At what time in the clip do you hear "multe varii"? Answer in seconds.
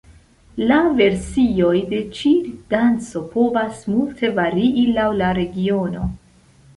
3.97-4.87